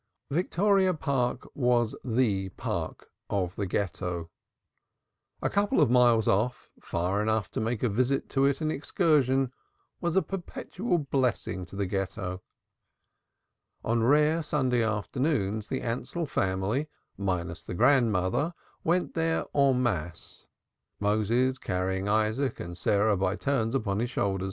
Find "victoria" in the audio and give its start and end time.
0.31-0.95